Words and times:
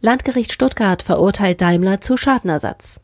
Landgericht 0.00 0.52
Stuttgart 0.52 1.02
verurteilt 1.02 1.60
Daimler 1.60 2.00
zu 2.00 2.16
Schadenersatz. 2.16 3.00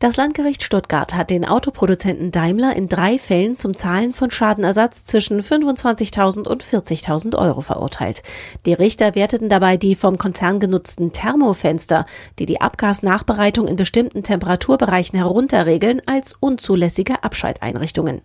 Das 0.00 0.16
Landgericht 0.16 0.64
Stuttgart 0.64 1.14
hat 1.14 1.30
den 1.30 1.44
Autoproduzenten 1.44 2.32
Daimler 2.32 2.74
in 2.74 2.88
drei 2.88 3.20
Fällen 3.20 3.56
zum 3.56 3.76
Zahlen 3.76 4.12
von 4.12 4.32
Schadenersatz 4.32 5.04
zwischen 5.04 5.40
25.000 5.40 6.48
und 6.48 6.64
40.000 6.64 7.38
Euro 7.38 7.60
verurteilt. 7.60 8.24
Die 8.66 8.72
Richter 8.72 9.14
werteten 9.14 9.48
dabei 9.48 9.76
die 9.76 9.94
vom 9.94 10.18
Konzern 10.18 10.58
genutzten 10.58 11.12
Thermofenster, 11.12 12.04
die 12.40 12.46
die 12.46 12.60
Abgasnachbereitung 12.60 13.68
in 13.68 13.76
bestimmten 13.76 14.24
Temperaturbereichen 14.24 15.16
herunterregeln, 15.16 16.02
als 16.04 16.34
unzulässige 16.38 17.22
Abschalteinrichtungen. 17.22 18.22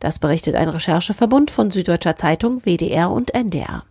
Das 0.00 0.18
berichtet 0.18 0.54
ein 0.54 0.70
Rechercheverbund 0.70 1.50
von 1.50 1.70
Süddeutscher 1.70 2.16
Zeitung, 2.16 2.64
WDR 2.64 3.10
und 3.10 3.34
NDR. 3.34 3.84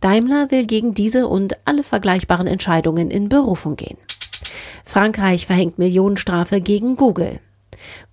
Daimler 0.00 0.50
will 0.50 0.66
gegen 0.66 0.94
diese 0.94 1.28
und 1.28 1.56
alle 1.66 1.82
vergleichbaren 1.82 2.46
Entscheidungen 2.46 3.01
in 3.10 3.28
Berufung 3.28 3.76
gehen. 3.76 3.98
Frankreich 4.84 5.46
verhängt 5.46 5.78
Millionenstrafe 5.78 6.60
gegen 6.60 6.96
Google. 6.96 7.40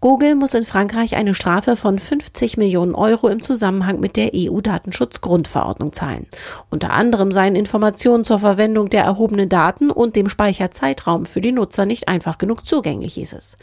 Google 0.02 0.36
muss 0.36 0.54
in 0.54 0.64
Frankreich 0.64 1.16
eine 1.16 1.34
Strafe 1.34 1.76
von 1.76 2.00
50 2.00 2.58
Millionen 2.58 2.96
Euro 2.96 3.28
im 3.28 3.42
Zusammenhang 3.42 4.00
mit 4.00 4.16
der 4.16 4.32
EU-Datenschutzgrundverordnung 4.34 5.94
zahlen. 5.94 6.28
Unter 6.70 6.92
anderem 6.92 7.32
seien 7.32 7.56
Informationen 7.56 8.24
zur 8.24 8.40
Verwendung 8.40 8.90
der 8.90 9.04
erhobenen 9.04 9.50
Daten 9.50 9.92
und 9.92 10.16
dem 10.16 10.30
Speicherzeitraum 10.30 11.26
für 11.26 11.42
die 11.42 11.52
Nutzer 11.52 11.86
nicht 11.86 12.08
einfach 12.08 12.38
genug 12.38 12.66
zugänglich, 12.66 13.16
hieß 13.16 13.34
es. 13.34 13.58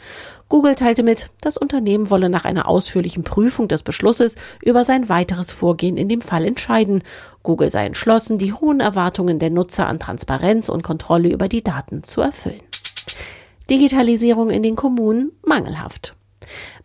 Google 0.49 0.75
teilte 0.75 1.03
mit, 1.03 1.29
das 1.41 1.57
Unternehmen 1.57 2.09
wolle 2.09 2.29
nach 2.29 2.45
einer 2.45 2.69
ausführlichen 2.69 3.23
Prüfung 3.23 3.67
des 3.67 3.83
Beschlusses 3.83 4.35
über 4.63 4.83
sein 4.85 5.09
weiteres 5.09 5.51
Vorgehen 5.51 5.97
in 5.97 6.07
dem 6.07 6.21
Fall 6.21 6.45
entscheiden. 6.45 7.03
Google 7.43 7.69
sei 7.69 7.85
entschlossen, 7.85 8.37
die 8.37 8.53
hohen 8.53 8.79
Erwartungen 8.79 9.39
der 9.39 9.49
Nutzer 9.49 9.87
an 9.87 9.99
Transparenz 9.99 10.69
und 10.69 10.83
Kontrolle 10.83 11.29
über 11.29 11.49
die 11.49 11.63
Daten 11.63 12.03
zu 12.03 12.21
erfüllen. 12.21 12.66
Digitalisierung 13.69 14.49
in 14.49 14.63
den 14.63 14.75
Kommunen 14.75 15.31
mangelhaft. 15.43 16.15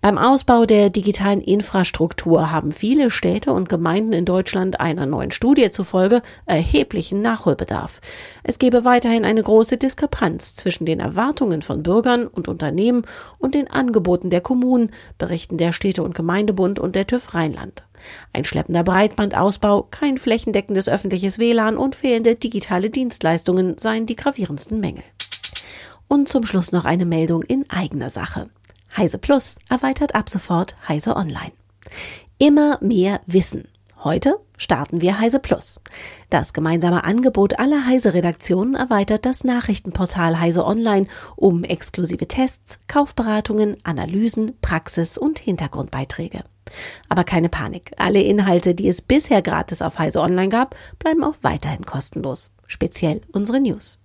Beim 0.01 0.19
Ausbau 0.19 0.67
der 0.67 0.91
digitalen 0.91 1.41
Infrastruktur 1.41 2.51
haben 2.51 2.73
viele 2.73 3.11
Städte 3.11 3.53
und 3.53 3.69
Gemeinden 3.69 4.13
in 4.13 4.25
Deutschland 4.25 4.81
einer 4.81 5.07
neuen 5.07 5.31
Studie 5.31 5.71
zufolge 5.71 6.23
erheblichen 6.45 7.23
Nachholbedarf. 7.23 8.01
Es 8.43 8.59
gebe 8.59 8.85
weiterhin 8.85 9.25
eine 9.25 9.43
große 9.43 9.77
Diskrepanz 9.77 10.57
zwischen 10.57 10.87
den 10.87 10.99
Erwartungen 10.99 11.63
von 11.63 11.85
Bürgern 11.85 12.27
und 12.27 12.49
Unternehmen 12.49 13.05
und 13.39 13.55
den 13.55 13.71
Angeboten 13.71 14.31
der 14.31 14.41
Kommunen, 14.41 14.91
berichten 15.19 15.57
der 15.57 15.71
Städte- 15.71 16.03
und 16.03 16.17
Gemeindebund 16.17 16.81
und 16.81 16.97
der 16.97 17.07
TÜV 17.07 17.35
Rheinland. 17.35 17.85
Ein 18.33 18.45
schleppender 18.45 18.83
Breitbandausbau, 18.83 19.87
kein 19.91 20.19
flächendeckendes 20.19 20.89
öffentliches 20.89 21.39
WLAN 21.39 21.77
und 21.77 21.95
fehlende 21.95 22.35
digitale 22.35 22.91
Dienstleistungen 22.91 23.79
seien 23.79 24.07
die 24.07 24.17
gravierendsten 24.17 24.81
Mängel. 24.81 25.05
Und 26.09 26.29
zum 26.29 26.45
Schluss 26.45 26.73
noch 26.73 26.85
eine 26.85 27.07
Meldung 27.07 27.43
in 27.43 27.69
eigener 27.71 28.11
Sache. 28.11 28.51
Heise 28.97 29.19
Plus 29.19 29.57
erweitert 29.69 30.15
ab 30.15 30.29
sofort 30.29 30.77
Heise 30.87 31.17
Online. 31.17 31.53
Immer 32.39 32.79
mehr 32.83 33.21
Wissen. 33.27 33.69
Heute 34.05 34.41
starten 34.59 35.01
wir 35.01 35.21
Heise 35.21 35.39
Plus. 35.39 35.81
Das 36.29 36.53
gemeinsame 36.53 37.05
Angebot 37.05 37.59
aller 37.61 37.87
Heise-Redaktionen 37.87 38.75
erweitert 38.75 39.25
das 39.25 39.45
Nachrichtenportal 39.45 40.41
Heise 40.41 40.67
Online 40.67 41.07
um 41.37 41.63
exklusive 41.63 42.27
Tests, 42.27 42.81
Kaufberatungen, 42.89 43.77
Analysen, 43.85 44.59
Praxis 44.61 45.19
und 45.19 45.39
Hintergrundbeiträge. 45.39 46.43
Aber 47.09 47.23
keine 47.23 47.49
Panik. 47.49 47.93
Alle 47.97 48.23
Inhalte, 48.23 48.75
die 48.75 48.89
es 48.89 49.03
bisher 49.03 49.41
gratis 49.41 49.83
auf 49.83 49.99
Heise 49.99 50.21
Online 50.21 50.49
gab, 50.49 50.75
bleiben 50.99 51.23
auch 51.23 51.37
weiterhin 51.43 51.87
kostenlos. 51.87 52.53
Speziell 52.67 53.21
unsere 53.33 53.61
News. 53.61 53.99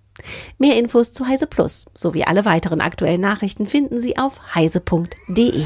Mehr 0.58 0.76
Infos 0.76 1.12
zu 1.12 1.26
Heise 1.26 1.46
Plus 1.46 1.86
sowie 1.94 2.24
alle 2.24 2.44
weiteren 2.44 2.80
aktuellen 2.80 3.20
Nachrichten 3.20 3.66
finden 3.66 4.00
Sie 4.00 4.16
auf 4.16 4.54
heise.de. 4.54 5.64